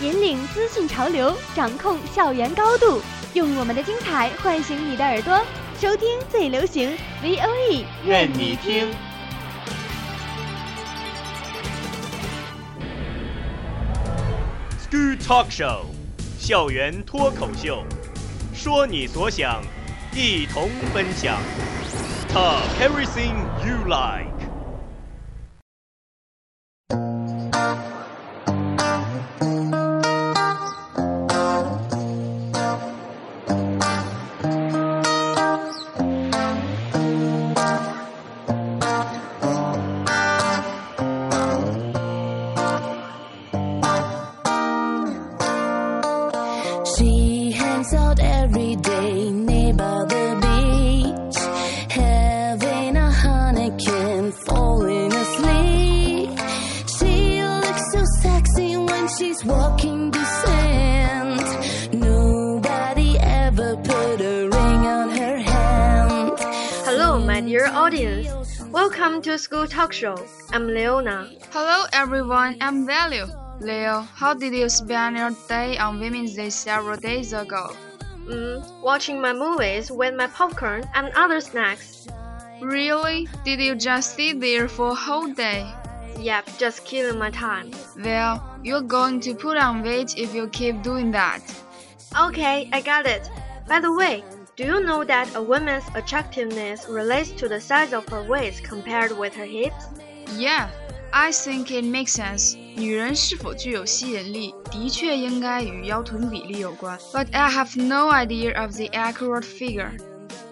[0.00, 3.02] 引领资讯潮流，掌控校园高度，
[3.34, 5.38] 用我们的精彩唤醒你的耳朵，
[5.78, 8.88] 收听最流行 V O E，愿你听。
[14.90, 15.82] School Talk Show，
[16.38, 17.84] 校园脱口秀，
[18.54, 19.62] 说你所想，
[20.14, 21.36] 一同分享。
[22.32, 23.34] Talk everything
[23.66, 24.29] you like。
[47.80, 51.38] Hangs out every day near by the beach,
[51.90, 56.38] having a honeycomb, falling asleep.
[56.98, 62.00] She looks so sexy when she's walking the sand.
[62.00, 66.32] Nobody ever put a ring on her hand.
[66.84, 68.60] Hello, my dear audience.
[68.70, 70.16] Welcome to School Talk Show.
[70.52, 71.30] I'm Leona.
[71.50, 73.26] Hello everyone, I'm Value.
[73.60, 77.76] Leo, how did you spend your day on Women's Day several days ago?
[78.24, 82.08] Mm, watching my movies with my popcorn and other snacks.
[82.62, 83.28] Really?
[83.44, 85.70] Did you just sit there for a whole day?
[86.18, 87.70] Yep, just killing my time.
[88.02, 91.40] Well, you're going to put on weight if you keep doing that.
[92.18, 93.30] Okay, I got it.
[93.68, 94.24] By the way,
[94.56, 99.12] do you know that a woman's attractiveness relates to the size of her waist compared
[99.18, 99.84] with her hips?
[100.36, 100.70] Yeah,
[101.12, 102.56] I think it makes sense.
[107.12, 109.96] but I have no idea of the accurate figure.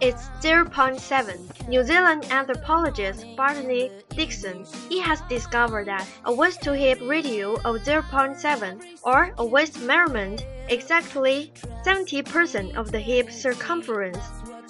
[0.00, 1.68] It's 0.7.
[1.68, 9.32] New Zealand anthropologist Barney Dixson he has discovered that a waist-to-hip ratio of 0.7, or
[9.38, 11.52] a waist measurement exactly
[11.86, 14.18] 70% of the hip circumference,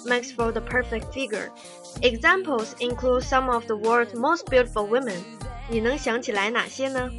[0.05, 1.51] makes for the perfect figure.
[2.03, 5.23] Examples include some of the world's most beautiful women,
[5.70, 7.10] 你能想起来哪些呢？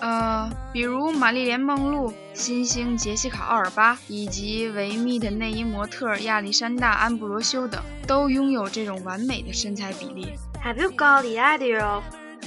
[0.00, 10.32] 呃，比如玛丽莲·梦露、新星杰西卡·奥尔巴以及维密的内衣模特亚历山大·安布罗修等，都拥有这种完美的身材比例。
[10.64, 12.02] Have you got the idea of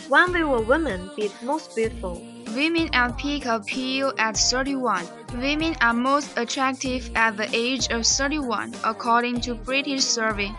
[0.10, 2.22] when will a woman be most beautiful?
[2.56, 5.04] Women at peak appeal at 31.
[5.40, 10.52] Women are most attractive at the age of 31, according to British survey.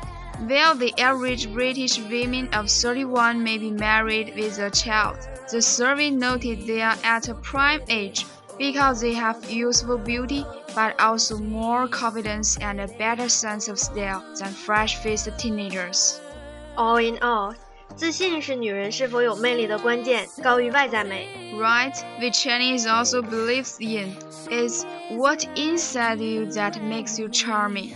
[0.47, 5.19] While the average British women of 31 may be married with a child,
[5.51, 8.25] the survey noted they are at a prime age
[8.56, 14.23] because they have youthful beauty but also more confidence and a better sense of style
[14.39, 16.21] than fresh-faced teenagers.
[16.77, 17.55] All in all,
[17.97, 21.28] 自信是女人是否有魅力的关键，高于外在美。
[21.59, 24.15] Right, which Chinese also believes in,
[24.49, 27.93] is what inside you that makes you charming.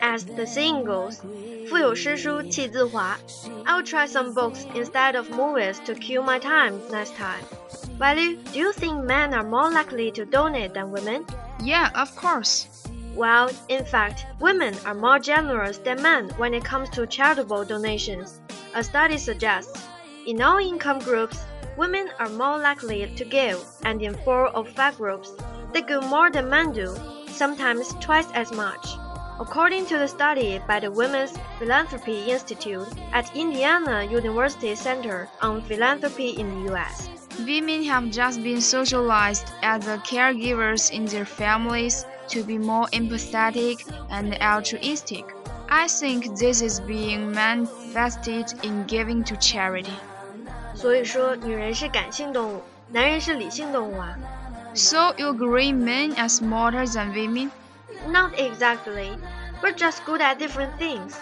[0.00, 1.20] As the saying goes,
[1.68, 3.16] 腹有诗书气自华.
[3.64, 7.44] I'll try some books instead of movies to kill my time next time.
[7.98, 11.24] Value, do you think men are more likely to donate than women?
[11.60, 12.66] Yeah, of course.
[13.14, 18.40] Well, in fact, women are more generous than men when it comes to charitable donations.
[18.74, 19.86] A study suggests,
[20.26, 21.38] in all income groups,
[21.76, 25.30] women are more likely to give, and in four of five groups,
[25.72, 26.92] they give more than men do,
[27.28, 28.96] sometimes twice as much.
[29.38, 36.30] According to the study by the Women's Philanthropy Institute at Indiana University Center on Philanthropy
[36.30, 37.08] in the US.
[37.44, 43.84] Women have just been socialized as the caregivers in their families to be more empathetic
[44.08, 45.24] and altruistic.
[45.68, 49.98] I think this is being manifested in giving to charity.
[50.74, 54.16] 所以说，女人是感性动物，男人是理性动物啊。
[54.74, 57.50] So you agree men are smarter than women?
[58.07, 59.17] Not exactly.
[59.61, 61.19] We're just good at different things.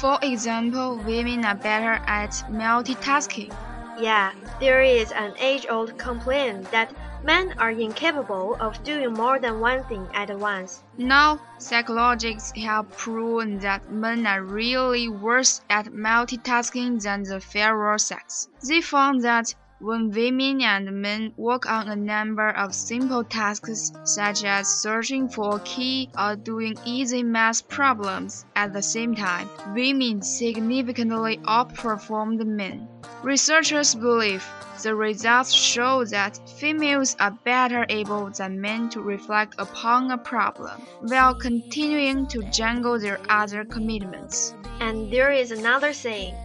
[0.00, 3.52] For example, women are better at multitasking.
[4.00, 9.82] Yeah, there is an age-old complaint that men are incapable of doing more than one
[9.84, 10.84] thing at once.
[10.96, 18.48] Now, psychologists have proven that men are really worse at multitasking than the fairer sex.
[18.68, 19.52] They found that
[19.83, 25.57] when women and men work on a number of simple tasks such as searching for
[25.57, 32.45] a key or doing easy math problems at the same time, women significantly outperform the
[32.45, 32.87] men.
[33.23, 34.45] Researchers believe
[34.81, 40.81] the results show that females are better able than men to reflect upon a problem
[41.01, 44.55] while continuing to juggle their other commitments.
[44.79, 46.35] And there is another saying.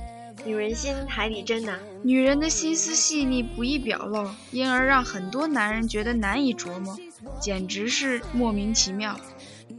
[0.45, 6.97] 女人心海底针呐、 女人的心思细腻不易表露，因而让很多男人觉得难以琢磨，
[7.41, 9.19] 简直是莫名其妙。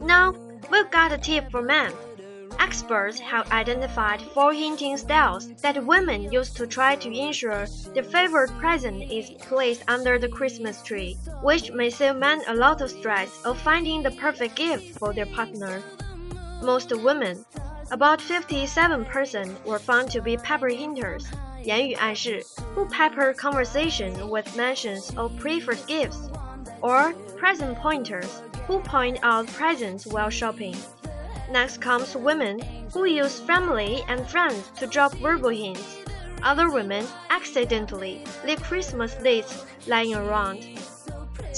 [0.00, 0.34] Now,
[0.70, 1.92] we've got a tip for men.
[2.58, 8.50] Experts have identified four hinting styles that women use to try to ensure their favorite
[8.60, 13.30] present is placed under the Christmas tree, which may save men a lot of stress
[13.44, 15.80] of finding the perfect gift for their partner.
[16.62, 17.44] Most women,
[17.90, 21.26] about 57%, were found to be pepper hinters.
[21.64, 26.30] 言语暗示 who pepper conversation with mentions of preferred gifts,
[26.80, 30.76] or present pointers who point out presents while shopping.
[31.50, 32.60] Next comes women
[32.92, 35.98] who use family and friends to drop verbal hints.
[36.42, 40.66] Other women accidentally leave Christmas lists lying around.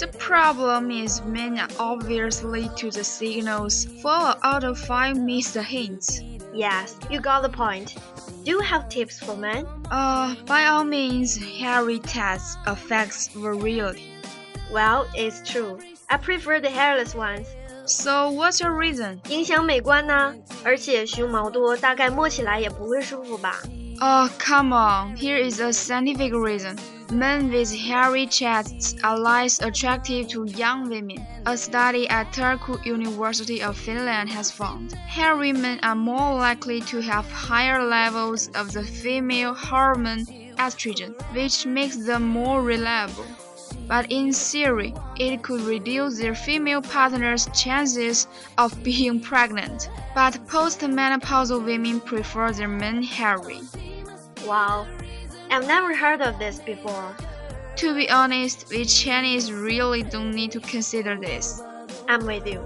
[0.01, 3.85] The problem is men are obviously to the signals.
[4.01, 6.21] Four out of five miss the hints.
[6.55, 7.95] Yes, you got the point.
[8.47, 9.67] Do you have tips for men?
[9.91, 14.09] Uh, by all means, hairy tests affects virility.
[14.73, 15.79] Well, it's true.
[16.09, 17.47] I prefer the hairless ones.
[17.85, 19.21] So what's your reason?
[19.29, 20.35] 影响美观呢，
[20.65, 23.61] 而且胸毛多，大概摸起来也不会舒服吧。
[24.01, 25.17] Oh, come on.
[25.17, 26.77] Here is a scientific reason.
[27.12, 31.26] Men with hairy chests are less attractive to young women.
[31.46, 37.02] A study at Turku University of Finland has found hairy men are more likely to
[37.02, 40.26] have higher levels of the female hormone
[40.58, 43.26] estrogen, which makes them more reliable.
[43.88, 48.28] But in theory, it could reduce their female partner's chances
[48.58, 49.90] of being pregnant.
[50.14, 53.62] But postmenopausal women prefer their men hairy.
[54.46, 54.88] Wow,
[55.50, 57.16] I've never heard of this before.
[57.78, 61.62] To be honest, we Chinese really don't need to consider this.
[62.08, 62.66] I'm with you.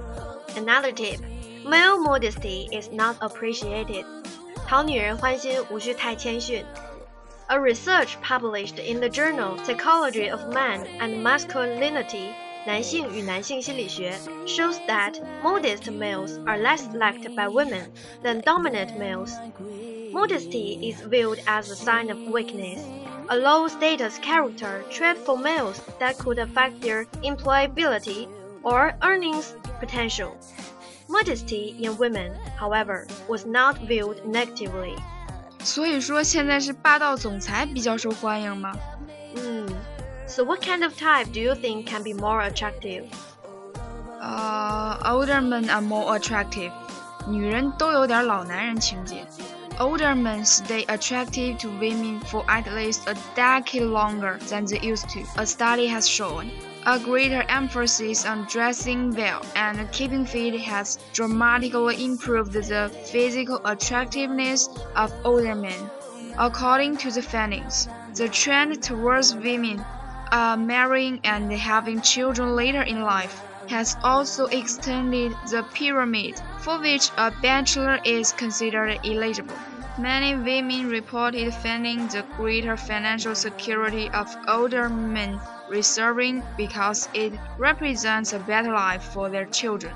[0.56, 1.20] Another tip:
[1.66, 4.06] male modesty is not appreciated.
[7.50, 12.34] A research published in the journal Psychology of Men and Masculinity
[12.66, 14.14] 男性与男性心理学
[14.46, 17.92] shows that modest males are less liked by women
[18.24, 19.32] than dominant males.
[20.13, 22.81] Modesty is viewed as a sign of weakness,
[23.29, 28.29] a low status character trait for males that could affect their employability
[28.63, 30.37] or earnings potential.
[31.09, 34.97] Modesty in women, however, was not viewed negatively.
[35.63, 38.73] 所以说现在是霸道总裁比较受欢迎吗？
[39.35, 39.69] Hmm.
[40.27, 43.05] So, what kind of type do you think can be more attractive?
[44.21, 46.73] 呃、o l d e r men are more attractive。
[47.29, 49.27] 女人都有点老男人情节。
[49.80, 55.10] Older men stay attractive to women for at least a decade longer than they used
[55.10, 56.52] to, a study has shown.
[56.86, 64.70] A greater emphasis on dressing well and keeping fit has dramatically improved the physical attractiveness
[64.96, 65.90] of older men.
[66.38, 69.84] According to the findings, the trend towards women
[70.32, 73.42] uh, marrying and having children later in life
[73.72, 79.56] has also extended the pyramid for which a bachelor is considered eligible.
[79.98, 88.34] Many women reported finding the greater financial security of older men reserving because it represents
[88.34, 89.96] a better life for their children.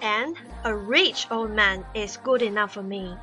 [0.00, 3.14] And a rich old man is good enough for me.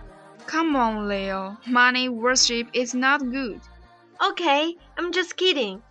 [0.45, 1.57] Come on, Leo.
[1.65, 3.59] Money worship is not good.
[4.23, 5.81] Okay, I'm just kidding.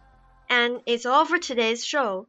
[0.48, 2.28] And it's all for today's show.